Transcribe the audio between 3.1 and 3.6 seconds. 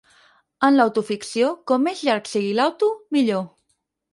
millor!